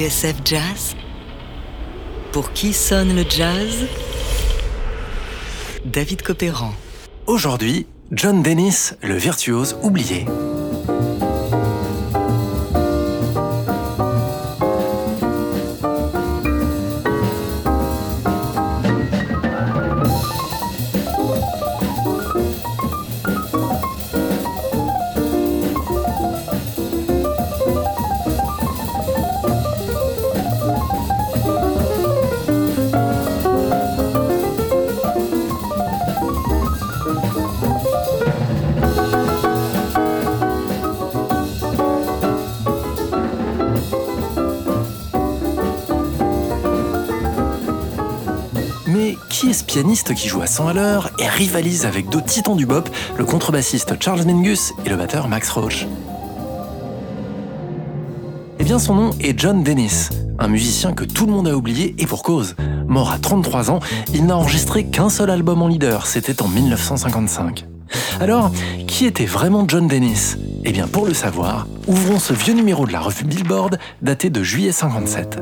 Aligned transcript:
TSF 0.00 0.36
Jazz 0.46 0.96
Pour 2.32 2.54
qui 2.54 2.72
sonne 2.72 3.14
le 3.14 3.22
jazz? 3.28 3.86
David 5.84 6.22
Copéran. 6.22 6.72
Aujourd'hui, 7.26 7.86
John 8.10 8.42
Dennis, 8.42 8.92
le 9.02 9.16
virtuose 9.16 9.76
oublié. 9.82 10.24
Ce 49.40 49.64
pianiste 49.64 50.14
qui 50.14 50.28
joue 50.28 50.42
à 50.42 50.46
100 50.46 50.68
à 50.68 50.72
l'heure 50.74 51.10
et 51.18 51.26
rivalise 51.26 51.86
avec 51.86 52.10
deux 52.10 52.20
titans 52.20 52.54
du 52.54 52.66
bop, 52.66 52.90
le 53.16 53.24
contrebassiste 53.24 53.94
Charles 53.98 54.22
Mingus 54.24 54.74
et 54.84 54.90
le 54.90 54.96
batteur 54.96 55.28
Max 55.28 55.48
Roach 55.48 55.86
Eh 58.58 58.64
bien 58.64 58.78
son 58.78 58.94
nom 58.94 59.10
est 59.18 59.36
John 59.40 59.64
Dennis, 59.64 60.10
un 60.38 60.46
musicien 60.46 60.92
que 60.92 61.04
tout 61.04 61.24
le 61.24 61.32
monde 61.32 61.48
a 61.48 61.56
oublié 61.56 61.94
et 61.98 62.06
pour 62.06 62.22
cause. 62.22 62.54
Mort 62.86 63.10
à 63.12 63.18
33 63.18 63.70
ans, 63.70 63.80
il 64.12 64.26
n'a 64.26 64.36
enregistré 64.36 64.84
qu'un 64.84 65.08
seul 65.08 65.30
album 65.30 65.62
en 65.62 65.68
leader, 65.68 66.06
c'était 66.06 66.42
en 66.42 66.48
1955. 66.48 67.64
Alors, 68.20 68.52
qui 68.86 69.06
était 69.06 69.24
vraiment 69.24 69.64
John 69.66 69.88
Dennis? 69.88 70.36
Eh 70.64 70.70
bien 70.70 70.86
pour 70.86 71.06
le 71.06 71.14
savoir, 71.14 71.66
ouvrons 71.88 72.18
ce 72.18 72.34
vieux 72.34 72.54
numéro 72.54 72.86
de 72.86 72.92
la 72.92 73.00
revue 73.00 73.24
Billboard 73.24 73.78
daté 74.02 74.28
de 74.28 74.42
juillet 74.42 74.70
57. 74.70 75.38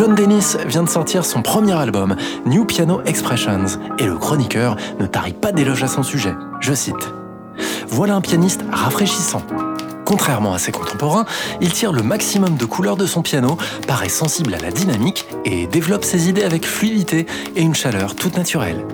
John 0.00 0.14
Dennis 0.14 0.56
vient 0.66 0.82
de 0.82 0.88
sortir 0.88 1.26
son 1.26 1.42
premier 1.42 1.74
album, 1.74 2.16
New 2.46 2.64
Piano 2.64 3.02
Expressions, 3.04 3.66
et 3.98 4.06
le 4.06 4.16
chroniqueur 4.16 4.76
ne 4.98 5.04
tarit 5.04 5.34
pas 5.34 5.52
d'éloges 5.52 5.82
à 5.82 5.88
son 5.88 6.02
sujet. 6.02 6.32
Je 6.60 6.72
cite 6.72 7.12
Voilà 7.88 8.14
un 8.14 8.22
pianiste 8.22 8.64
rafraîchissant. 8.72 9.42
Contrairement 10.06 10.54
à 10.54 10.58
ses 10.58 10.72
contemporains, 10.72 11.26
il 11.60 11.70
tire 11.70 11.92
le 11.92 12.02
maximum 12.02 12.56
de 12.56 12.64
couleurs 12.64 12.96
de 12.96 13.04
son 13.04 13.20
piano, 13.20 13.58
paraît 13.86 14.08
sensible 14.08 14.54
à 14.54 14.58
la 14.58 14.70
dynamique 14.70 15.26
et 15.44 15.66
développe 15.66 16.06
ses 16.06 16.30
idées 16.30 16.44
avec 16.44 16.64
fluidité 16.64 17.26
et 17.54 17.60
une 17.60 17.74
chaleur 17.74 18.14
toute 18.14 18.38
naturelle. 18.38 18.86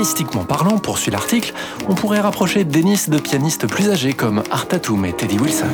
Stylistiquement 0.00 0.44
parlant, 0.44 0.78
poursuit 0.78 1.10
l'article, 1.10 1.52
on 1.86 1.94
pourrait 1.94 2.20
rapprocher 2.20 2.64
Dennis 2.64 3.10
de 3.10 3.18
pianistes 3.18 3.66
plus 3.66 3.90
âgés 3.90 4.14
comme 4.14 4.42
Art 4.50 4.66
Tatum 4.66 5.04
et 5.04 5.12
Teddy 5.12 5.38
Wilson. 5.38 5.66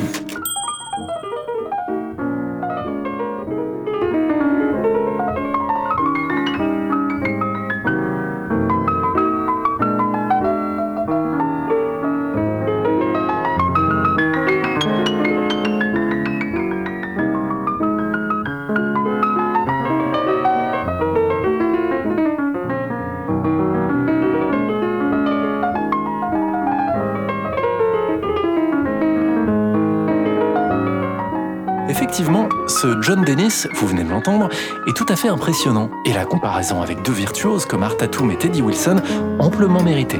John 33.07 33.23
Dennis, 33.23 33.69
vous 33.73 33.87
venez 33.87 34.03
de 34.03 34.09
l'entendre, 34.09 34.49
est 34.85 34.93
tout 34.93 35.05
à 35.07 35.15
fait 35.15 35.29
impressionnant, 35.29 35.89
et 36.03 36.11
la 36.11 36.25
comparaison 36.25 36.81
avec 36.81 37.03
deux 37.03 37.13
virtuoses 37.13 37.65
comme 37.65 37.81
Art 37.81 37.95
Tatum 37.95 38.31
et 38.31 38.37
Teddy 38.37 38.61
Wilson 38.61 39.01
amplement 39.39 39.81
méritée. 39.81 40.19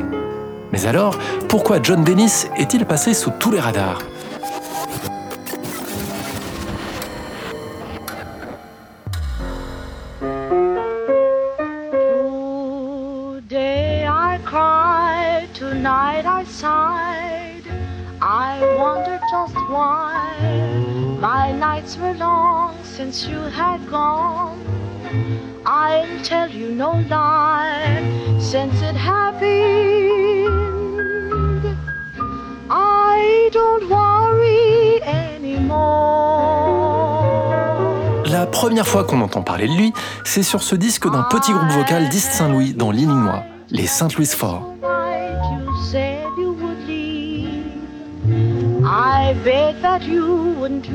Mais 0.72 0.86
alors, 0.86 1.18
pourquoi 1.50 1.80
John 1.84 2.06
Dennis 2.06 2.46
est-il 2.56 2.86
passé 2.86 3.14
sous 3.14 3.32
tous 3.40 3.52
les 3.52 3.60
radars? 3.60 4.00
Sighed. 16.46 17.66
I 18.22 18.60
just 19.30 19.56
why. 19.70 21.18
My 21.20 21.52
nights 21.52 21.98
were 21.98 22.14
long 22.14 22.47
since 22.98 23.28
you 23.28 23.40
had 23.56 23.80
gone. 23.88 24.58
I'll 25.68 26.20
tell 26.24 26.50
you 26.50 26.72
no 26.72 26.94
lie, 27.08 28.02
since 28.40 28.82
it 28.82 28.96
happened. 28.96 30.18
La 38.26 38.46
première 38.46 38.88
fois 38.88 39.04
qu'on 39.04 39.22
entend 39.22 39.44
parler 39.44 39.68
de 39.68 39.74
lui, 39.74 39.94
c'est 40.24 40.44
sur 40.44 40.64
ce 40.64 40.76
disque 40.76 41.10
d'un 41.10 41.24
petit 41.24 41.54
groupe 41.54 41.70
vocal 41.70 42.10
d'East 42.10 42.32
Saint-Louis 42.32 42.74
dans 42.74 42.92
l'Illinois, 42.92 43.44
les 43.70 43.86
St. 43.86 44.16
Louis 44.16 44.26
Four. 44.26 44.74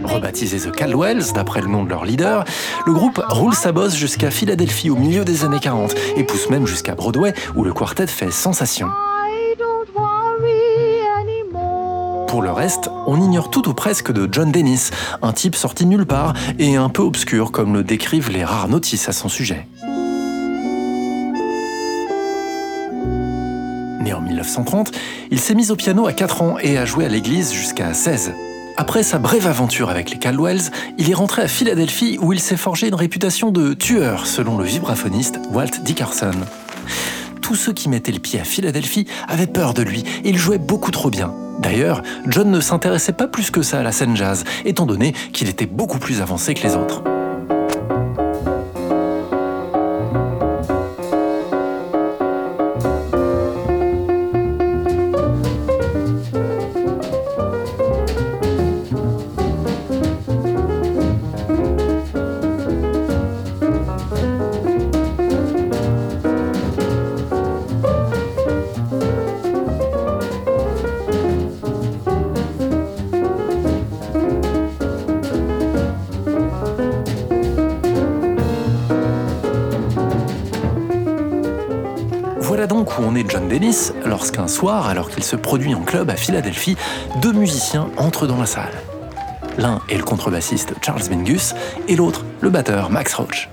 Rebaptisé 0.05 0.59
The 0.59 0.71
Caldwells, 0.71 1.33
d'après 1.34 1.60
le 1.60 1.69
nom 1.69 1.84
de 1.84 1.88
leur 1.88 2.05
leader, 2.05 2.44
le 2.87 2.93
groupe 2.93 3.21
roule 3.28 3.55
sa 3.55 3.72
bosse 3.72 3.97
jusqu'à 3.97 4.31
Philadelphie 4.31 4.91
au 4.91 4.97
milieu 4.97 5.25
des 5.25 5.44
années 5.44 5.60
40 5.60 5.94
et 6.16 6.25
pousse 6.25 6.49
même 6.50 6.66
jusqu'à 6.66 6.94
Broadway 6.94 7.34
où 7.56 7.65
le 7.65 7.72
quartet 7.72 8.06
fait 8.06 8.31
sensation. 8.31 8.88
Pour 12.28 12.43
le 12.43 12.50
reste, 12.50 12.88
on 13.06 13.21
ignore 13.21 13.50
tout 13.50 13.69
ou 13.69 13.75
presque 13.75 14.11
de 14.11 14.28
John 14.31 14.50
Dennis, 14.50 14.91
un 15.21 15.32
type 15.32 15.55
sorti 15.55 15.84
nulle 15.84 16.06
part 16.06 16.32
et 16.59 16.77
un 16.77 16.88
peu 16.88 17.03
obscur 17.03 17.53
comme 17.53 17.75
le 17.75 17.84
décrivent 17.84 18.31
les 18.31 18.44
rares 18.44 18.69
notices 18.69 19.08
à 19.08 19.12
son 19.12 19.29
sujet. 19.29 19.67
1930, 24.43 24.93
il 25.31 25.41
s'est 25.41 25.55
mis 25.55 25.71
au 25.71 25.77
piano 25.77 26.06
à 26.06 26.12
4 26.12 26.43
ans 26.43 26.56
et 26.61 26.79
a 26.79 26.85
joué 26.85 27.05
à 27.05 27.09
l'église 27.09 27.53
jusqu'à 27.53 27.94
16. 27.94 28.33
Après 28.77 29.03
sa 29.03 29.19
brève 29.19 29.47
aventure 29.47 29.91
avec 29.91 30.11
les 30.11 30.19
Caldwells, 30.19 30.71
il 30.99 31.11
est 31.11 31.15
rentré 31.15 31.43
à 31.43 31.49
Philadelphie 31.49 32.19
où 32.21 32.33
il 32.33 32.41
s'est 32.41 32.56
forgé 32.56 32.89
une 32.89 32.94
réputation 32.94 33.50
de 33.50 33.75
tueur, 33.75 34.27
selon 34.27 34.56
le 34.56 34.65
vibraphoniste 34.65 35.39
Walt 35.53 35.83
Dickerson. 35.83 36.33
Tous 37.43 37.55
ceux 37.55 37.73
qui 37.73 37.89
mettaient 37.89 38.12
le 38.12 38.19
pied 38.19 38.41
à 38.41 38.44
Philadelphie 38.44 39.06
avaient 39.29 39.47
peur 39.47 39.75
de 39.75 39.83
lui 39.83 40.05
et 40.25 40.31
il 40.31 40.39
jouait 40.39 40.59
beaucoup 40.59 40.91
trop 40.91 41.11
bien. 41.11 41.35
D'ailleurs, 41.59 42.03
John 42.27 42.50
ne 42.50 42.61
s'intéressait 42.61 43.12
pas 43.12 43.27
plus 43.27 43.50
que 43.50 43.62
ça 43.62 43.81
à 43.81 43.83
la 43.83 43.93
scène 43.93 44.17
jazz, 44.17 44.44
étant 44.65 44.87
donné 44.87 45.12
qu'il 45.33 45.49
était 45.49 45.67
beaucoup 45.67 45.99
plus 45.99 46.23
avancé 46.23 46.55
que 46.55 46.67
les 46.67 46.75
autres. 46.75 47.03
Surnommé 82.43 83.25
John 83.29 83.49
Dennis 83.49 83.93
lorsqu'un 84.05 84.49
soir, 84.49 84.89
alors 84.89 85.11
qu'il 85.11 85.25
se 85.25 85.37
produit 85.37 85.75
en 85.75 85.83
club 85.83 86.11
à 86.11 86.17
Philadelphie, 86.17 86.77
deux 87.21 87.33
musiciens 87.33 87.89
entrent 87.97 88.27
dans 88.27 88.39
la 88.39 88.47
salle. 88.47 88.73
L'un 89.59 89.81
est 89.89 89.97
le 89.97 90.05
contrebassiste 90.05 90.75
Charles 90.83 91.03
Mingus 91.11 91.55
et 91.89 91.97
l'autre 91.97 92.25
le 92.41 92.50
batteur 92.50 92.91
Max 92.91 93.15
Roach. 93.15 93.49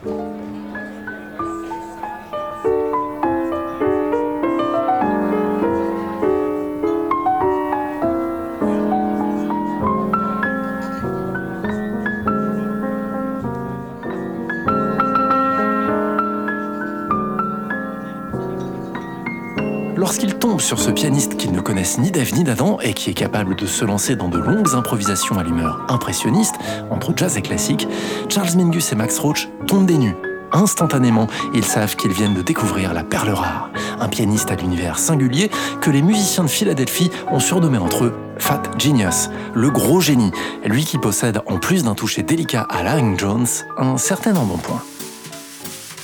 Sur 20.70 20.78
ce 20.80 20.92
pianiste 20.92 21.36
qu'ils 21.36 21.52
ne 21.52 21.62
connaissent 21.62 21.98
ni 21.98 22.12
d'Ève 22.12 22.32
ni 22.36 22.44
d'Adam 22.44 22.78
et 22.84 22.94
qui 22.94 23.10
est 23.10 23.16
capable 23.16 23.56
de 23.56 23.66
se 23.66 23.84
lancer 23.86 24.16
dans 24.16 24.28
de 24.28 24.38
longues 24.38 24.76
improvisations 24.76 25.40
à 25.40 25.44
l'humeur 25.44 25.84
impressionniste 25.88 26.54
entre 26.92 27.12
jazz 27.16 27.38
et 27.38 27.42
classique, 27.42 27.88
Charles 28.30 28.56
Mingus 28.56 28.92
et 28.92 28.96
Max 28.96 29.18
Roach 29.18 29.50
tombent 29.66 29.88
des 29.88 29.98
nues. 29.98 30.16
Instantanément, 30.52 31.26
ils 31.56 31.66
savent 31.66 31.96
qu'ils 31.96 32.12
viennent 32.12 32.36
de 32.36 32.44
découvrir 32.44 32.94
la 32.94 33.04
perle 33.04 33.32
rare, 33.32 33.72
un 34.00 34.10
pianiste 34.10 34.52
à 34.52 34.56
l'univers 34.58 35.00
singulier 35.00 35.50
que 35.82 35.90
les 35.90 36.04
musiciens 36.04 36.44
de 36.44 36.50
Philadelphie 36.50 37.10
ont 37.32 37.40
surnommé 37.40 37.80
entre 37.80 38.04
eux 38.04 38.14
Fat 38.38 38.62
Genius, 38.78 39.32
le 39.56 39.72
gros 39.72 40.02
génie, 40.02 40.32
lui 40.66 40.86
qui 40.86 41.00
possède, 41.00 41.42
en 41.48 41.58
plus 41.58 41.84
d'un 41.84 41.96
toucher 41.96 42.22
délicat 42.22 42.68
à 42.70 42.84
Larry 42.84 43.18
Jones, 43.18 43.48
un 43.76 43.98
certain 43.98 44.36
embonpoint. 44.36 44.84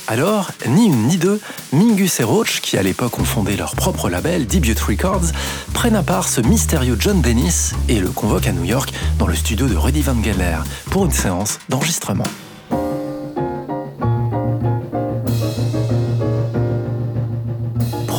Alors, 0.08 0.52
ni 0.68 0.86
une 0.86 1.08
ni 1.08 1.16
deux, 1.16 1.40
Mingus 1.72 2.20
et 2.20 2.24
Roach, 2.24 2.60
qui 2.60 2.78
à 2.78 2.82
l'époque 2.82 3.18
ont 3.18 3.24
fondé 3.24 3.56
leur 3.56 3.74
propre 3.74 4.08
label, 4.08 4.46
Debut 4.46 4.76
Records, 4.86 5.32
prennent 5.74 5.96
à 5.96 6.04
part 6.04 6.28
ce 6.28 6.40
mystérieux 6.40 6.96
John 6.98 7.20
Dennis 7.20 7.72
et 7.88 7.98
le 7.98 8.10
convoquent 8.10 8.46
à 8.46 8.52
New 8.52 8.64
York 8.64 8.92
dans 9.18 9.26
le 9.26 9.34
studio 9.34 9.66
de 9.66 9.74
Rudy 9.74 10.02
Van 10.02 10.22
Geller 10.22 10.58
pour 10.90 11.06
une 11.06 11.12
séance 11.12 11.58
d'enregistrement. 11.68 12.24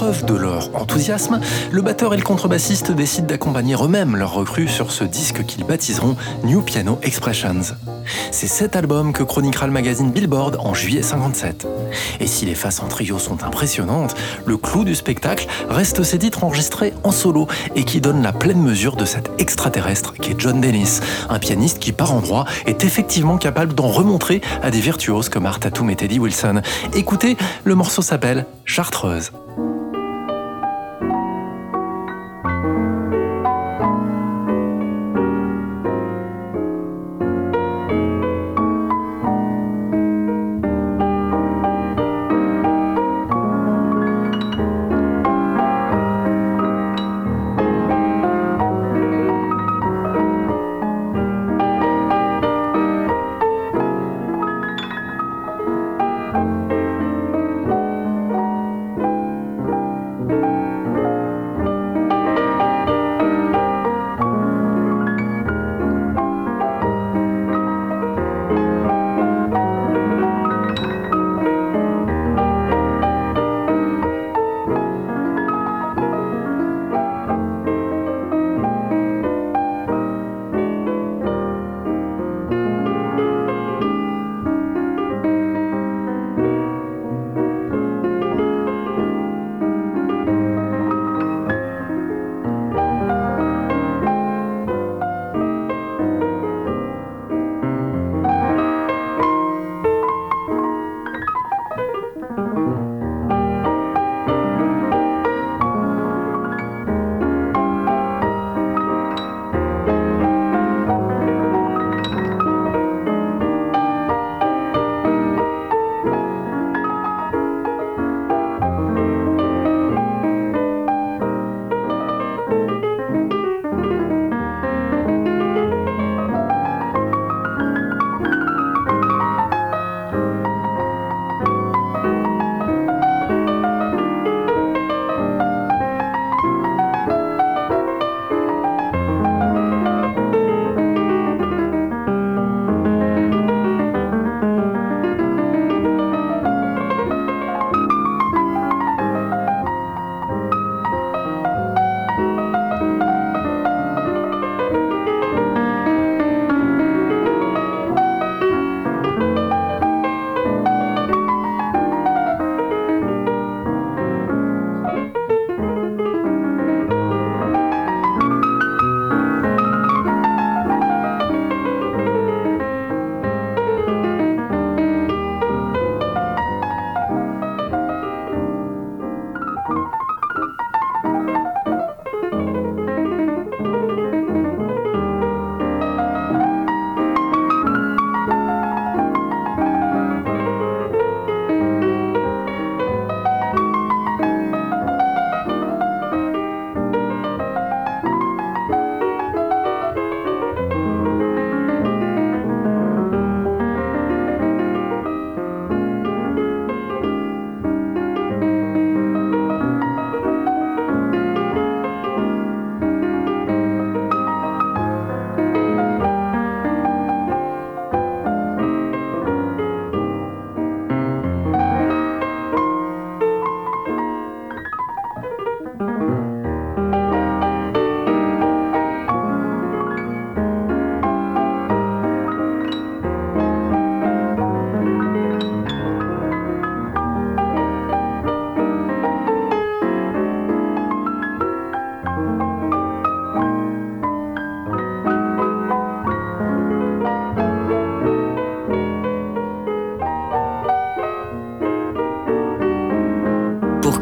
De 0.08 0.36
leur 0.36 0.70
enthousiasme, 0.74 1.42
le 1.70 1.82
batteur 1.82 2.14
et 2.14 2.18
le 2.18 2.24
contrebassiste 2.24 2.92
décident 2.92 3.28
d'accompagner 3.28 3.76
eux-mêmes 3.76 4.16
leurs 4.16 4.34
recrues 4.34 4.70
sur 4.70 4.90
ce 4.92 5.04
disque 5.04 5.44
qu'ils 5.44 5.66
baptiseront 5.66 6.16
New 6.46 6.62
Piano 6.62 6.98
Expressions. 7.04 7.76
C'est 8.32 8.48
cet 8.48 8.78
album 8.78 9.12
que 9.12 9.24
chroniquera 9.24 9.68
le 9.68 9.74
magazine 9.74 10.12
Billboard 10.12 10.60
en 10.62 10.74
juillet 10.74 11.02
57. 11.02 11.68
Et 12.22 12.28
si 12.28 12.46
les 12.46 12.56
faces 12.56 12.82
en 12.82 12.88
trio 12.88 13.20
sont 13.20 13.44
impressionnantes, 13.44 14.16
le 14.46 14.56
clou 14.56 14.86
du 14.86 14.96
spectacle 14.96 15.46
reste 15.70 16.04
ces 16.04 16.20
titres 16.20 16.46
enregistrés 16.46 16.94
en 17.04 17.12
solo 17.12 17.48
et 17.76 17.84
qui 17.84 18.00
donnent 18.00 18.24
la 18.24 18.32
pleine 18.32 18.62
mesure 18.62 18.96
de 18.96 19.04
cet 19.04 19.30
extraterrestre 19.40 20.14
qui 20.14 20.32
est 20.32 20.40
John 20.40 20.62
Dennis, 20.62 21.02
un 21.30 21.40
pianiste 21.40 21.80
qui 21.80 21.92
par 21.92 22.14
endroits 22.14 22.46
est 22.66 22.86
effectivement 22.86 23.38
capable 23.38 23.74
d'en 23.74 23.88
remontrer 23.88 24.40
à 24.64 24.72
des 24.72 24.80
virtuoses 24.80 25.28
comme 25.28 25.46
Art 25.46 25.60
Tatum 25.60 25.90
et 25.90 25.98
Teddy 25.98 26.18
Wilson. 26.18 26.62
Écoutez, 26.94 27.36
le 27.66 27.76
morceau 27.76 28.02
s'appelle 28.02 28.46
Chartreuse. 28.64 29.32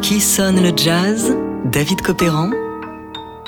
Qui 0.06 0.22
sonne 0.22 0.62
le 0.62 0.72
jazz? 0.76 1.36
David 1.66 2.04
Copéran 2.04 2.52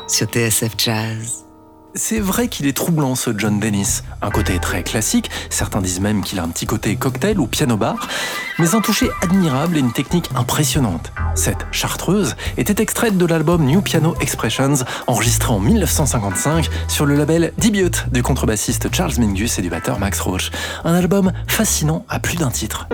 sur 0.08 0.26
TSF 0.26 0.72
Jazz. 0.76 1.46
C'est 1.94 2.20
vrai 2.20 2.48
qu'il 2.48 2.66
est 2.66 2.76
troublant 2.76 3.14
ce 3.14 3.30
John 3.38 3.60
Dennis. 3.60 4.02
Un 4.24 4.32
côté 4.32 4.58
très 4.58 4.82
classique, 4.82 5.30
certains 5.52 5.82
disent 5.82 6.00
même 6.00 6.24
qu'il 6.24 6.40
a 6.40 6.44
un 6.44 6.48
petit 6.48 6.66
côté 6.66 6.96
cocktail 6.96 7.40
ou 7.40 7.46
piano-bar, 7.46 8.08
mais 8.58 8.74
un 8.74 8.82
toucher 8.82 9.12
admirable 9.22 9.78
et 9.78 9.82
une 9.82 9.92
technique 9.92 10.32
impressionnante. 10.36 11.12
Cette 11.36 11.68
chartreuse 11.72 12.36
était 12.58 12.82
extraite 12.82 13.20
de 13.20 13.26
l'album 13.28 13.64
New 13.64 13.84
Piano 13.84 14.16
Expressions, 14.20 14.84
enregistré 15.06 15.54
en 15.54 15.60
1955 15.60 16.72
sur 16.88 17.06
le 17.06 17.14
label 17.14 17.54
Debut 17.60 17.92
du 18.12 18.24
contrebassiste 18.24 18.92
Charles 18.92 19.20
Mingus 19.20 19.60
et 19.60 19.62
du 19.62 19.70
batteur 19.70 20.00
Max 20.00 20.20
Roach. 20.22 20.50
Un 20.84 20.96
album 20.96 21.34
fascinant 21.46 22.04
à 22.10 22.20
plus 22.20 22.38
d'un 22.38 22.50
titre. 22.50 22.88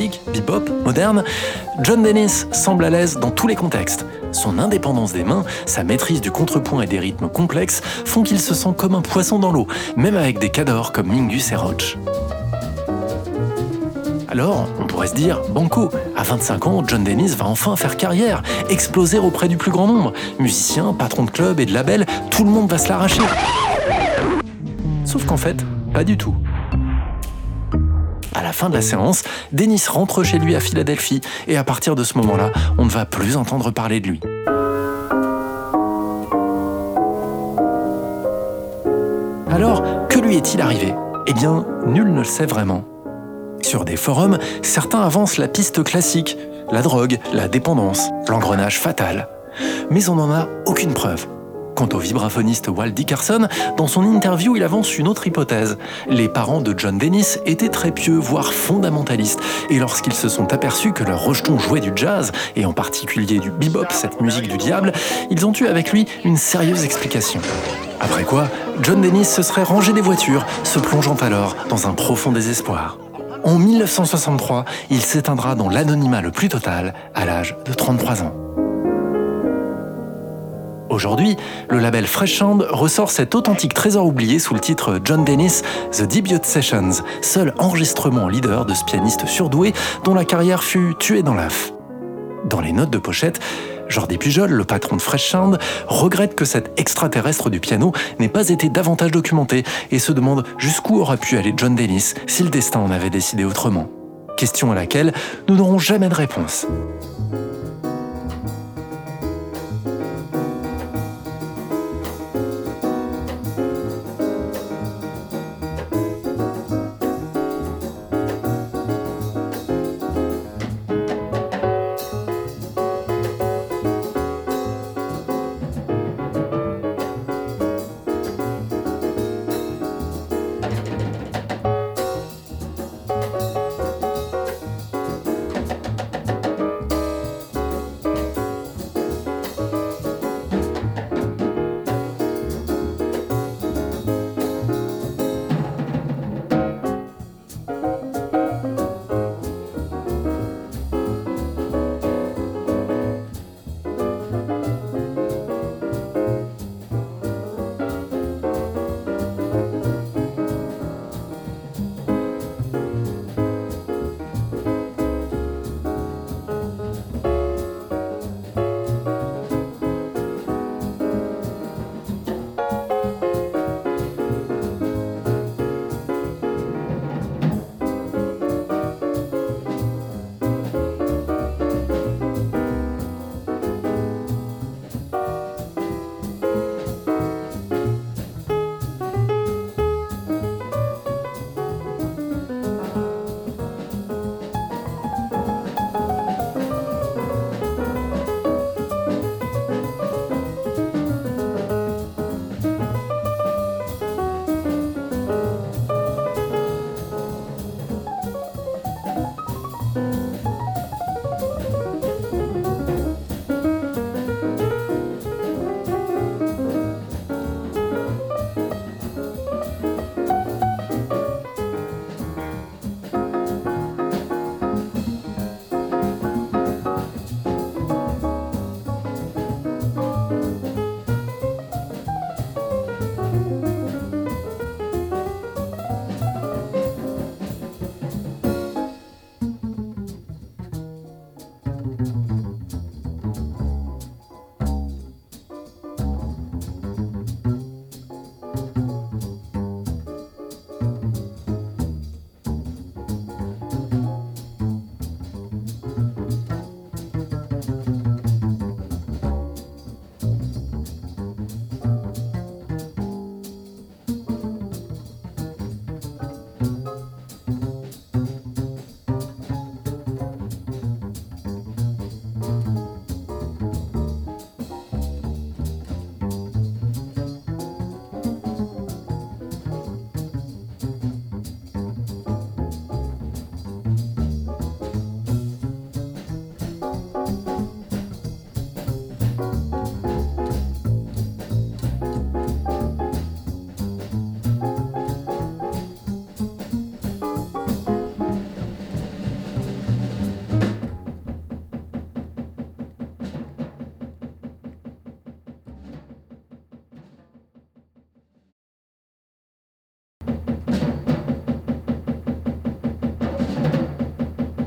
Classique, 0.00 0.20
bebop, 0.32 0.70
moderne, 0.84 1.24
John 1.82 2.02
Dennis 2.02 2.46
semble 2.52 2.84
à 2.84 2.90
l'aise 2.90 3.18
dans 3.18 3.30
tous 3.30 3.46
les 3.46 3.56
contextes. 3.56 4.06
Son 4.32 4.58
indépendance 4.58 5.12
des 5.12 5.24
mains, 5.24 5.44
sa 5.66 5.84
maîtrise 5.84 6.20
du 6.20 6.30
contrepoint 6.30 6.82
et 6.82 6.86
des 6.86 6.98
rythmes 6.98 7.28
complexes 7.28 7.82
font 8.04 8.22
qu'il 8.22 8.40
se 8.40 8.54
sent 8.54 8.70
comme 8.76 8.94
un 8.94 9.02
poisson 9.02 9.38
dans 9.38 9.52
l'eau, 9.52 9.66
même 9.96 10.16
avec 10.16 10.38
des 10.38 10.48
cadors 10.48 10.92
comme 10.92 11.08
Mingus 11.08 11.52
et 11.52 11.56
Roach. 11.56 11.98
Alors, 14.28 14.68
on 14.78 14.86
pourrait 14.86 15.08
se 15.08 15.14
dire, 15.14 15.40
banco, 15.50 15.90
à 16.16 16.22
25 16.22 16.66
ans, 16.66 16.84
John 16.86 17.02
Dennis 17.02 17.34
va 17.36 17.46
enfin 17.46 17.74
faire 17.76 17.96
carrière, 17.96 18.42
exploser 18.70 19.18
auprès 19.18 19.48
du 19.48 19.56
plus 19.56 19.72
grand 19.72 19.88
nombre. 19.88 20.12
Musicien, 20.38 20.94
patron 20.94 21.24
de 21.24 21.30
club 21.30 21.58
et 21.58 21.66
de 21.66 21.74
label, 21.74 22.06
tout 22.30 22.44
le 22.44 22.50
monde 22.50 22.70
va 22.70 22.78
se 22.78 22.88
l'arracher. 22.88 23.22
Sauf 25.04 25.26
qu'en 25.26 25.36
fait, 25.36 25.56
pas 25.92 26.04
du 26.04 26.16
tout. 26.16 26.36
À 28.34 28.42
la 28.42 28.52
fin 28.52 28.68
de 28.68 28.74
la 28.74 28.82
séance, 28.82 29.22
Dennis 29.52 29.84
rentre 29.88 30.22
chez 30.22 30.38
lui 30.38 30.54
à 30.54 30.60
Philadelphie 30.60 31.20
et 31.48 31.56
à 31.56 31.64
partir 31.64 31.94
de 31.94 32.04
ce 32.04 32.16
moment-là, 32.18 32.52
on 32.78 32.84
ne 32.84 32.90
va 32.90 33.04
plus 33.04 33.36
entendre 33.36 33.70
parler 33.70 34.00
de 34.00 34.08
lui. 34.08 34.20
Alors, 39.50 39.82
que 40.08 40.18
lui 40.20 40.36
est-il 40.36 40.60
arrivé? 40.60 40.94
Eh 41.26 41.32
bien, 41.32 41.66
nul 41.86 42.12
ne 42.12 42.18
le 42.18 42.24
sait 42.24 42.46
vraiment. 42.46 42.84
Sur 43.62 43.84
des 43.84 43.96
forums, 43.96 44.38
certains 44.62 45.00
avancent 45.00 45.36
la 45.36 45.48
piste 45.48 45.82
classique, 45.82 46.36
la 46.72 46.82
drogue, 46.82 47.18
la 47.32 47.48
dépendance, 47.48 48.10
l'engrenage 48.28 48.78
fatal. 48.78 49.28
Mais 49.90 50.08
on 50.08 50.14
n'en 50.14 50.32
a 50.32 50.48
aucune 50.66 50.94
preuve. 50.94 51.26
Quant 51.80 51.88
au 51.94 51.98
vibraphoniste 51.98 52.68
Walt 52.68 52.90
Dickerson, 52.90 53.48
dans 53.78 53.86
son 53.86 54.02
interview, 54.02 54.54
il 54.54 54.62
avance 54.62 54.98
une 54.98 55.08
autre 55.08 55.26
hypothèse. 55.26 55.78
Les 56.10 56.28
parents 56.28 56.60
de 56.60 56.78
John 56.78 56.98
Dennis 56.98 57.38
étaient 57.46 57.70
très 57.70 57.90
pieux, 57.90 58.18
voire 58.18 58.52
fondamentalistes, 58.52 59.40
et 59.70 59.78
lorsqu'ils 59.78 60.12
se 60.12 60.28
sont 60.28 60.52
aperçus 60.52 60.92
que 60.92 61.04
leur 61.04 61.24
rejeton 61.24 61.58
jouait 61.58 61.80
du 61.80 61.92
jazz, 61.96 62.32
et 62.54 62.66
en 62.66 62.74
particulier 62.74 63.38
du 63.38 63.50
bebop, 63.50 63.86
cette 63.92 64.20
musique 64.20 64.48
du 64.48 64.58
diable, 64.58 64.92
ils 65.30 65.46
ont 65.46 65.54
eu 65.58 65.68
avec 65.68 65.90
lui 65.90 66.04
une 66.22 66.36
sérieuse 66.36 66.84
explication. 66.84 67.40
Après 67.98 68.24
quoi, 68.24 68.48
John 68.82 69.00
Dennis 69.00 69.24
se 69.24 69.40
serait 69.40 69.62
rangé 69.62 69.94
des 69.94 70.02
voitures, 70.02 70.44
se 70.64 70.80
plongeant 70.80 71.16
alors 71.22 71.56
dans 71.70 71.86
un 71.86 71.94
profond 71.94 72.30
désespoir. 72.30 72.98
En 73.42 73.58
1963, 73.58 74.66
il 74.90 75.00
s'éteindra 75.00 75.54
dans 75.54 75.70
l'anonymat 75.70 76.20
le 76.20 76.30
plus 76.30 76.50
total 76.50 76.92
à 77.14 77.24
l'âge 77.24 77.56
de 77.64 77.72
33 77.72 78.22
ans. 78.22 78.49
Aujourd'hui, 80.90 81.36
le 81.68 81.78
label 81.78 82.04
Fresh 82.04 82.42
ressort 82.42 83.12
cet 83.12 83.36
authentique 83.36 83.74
trésor 83.74 84.04
oublié 84.04 84.40
sous 84.40 84.54
le 84.54 84.60
titre 84.60 84.98
John 85.04 85.24
Dennis 85.24 85.62
The 85.92 86.02
Debut 86.02 86.40
Sessions, 86.42 87.04
seul 87.22 87.54
enregistrement 87.58 88.28
leader 88.28 88.66
de 88.66 88.74
ce 88.74 88.84
pianiste 88.84 89.26
surdoué 89.26 89.72
dont 90.02 90.14
la 90.14 90.24
carrière 90.24 90.64
fut 90.64 90.96
tuée 90.98 91.22
dans 91.22 91.34
l'AF. 91.34 91.72
Dans 92.44 92.60
les 92.60 92.72
notes 92.72 92.90
de 92.90 92.98
pochette, 92.98 93.38
Jordi 93.88 94.18
Pujol, 94.18 94.50
le 94.50 94.64
patron 94.64 94.96
de 94.96 95.02
Fresh 95.02 95.36
regrette 95.86 96.34
que 96.34 96.44
cet 96.44 96.72
extraterrestre 96.76 97.50
du 97.50 97.60
piano 97.60 97.92
n'ait 98.18 98.28
pas 98.28 98.48
été 98.48 98.68
davantage 98.68 99.12
documenté 99.12 99.62
et 99.92 100.00
se 100.00 100.10
demande 100.10 100.44
jusqu'où 100.58 101.00
aurait 101.00 101.18
pu 101.18 101.36
aller 101.36 101.54
John 101.56 101.76
Dennis 101.76 102.14
si 102.26 102.42
le 102.42 102.50
destin 102.50 102.80
en 102.80 102.90
avait 102.90 103.10
décidé 103.10 103.44
autrement. 103.44 103.88
Question 104.36 104.72
à 104.72 104.74
laquelle 104.74 105.12
nous 105.48 105.54
n'aurons 105.54 105.78
jamais 105.78 106.08
de 106.08 106.14
réponse. 106.14 106.66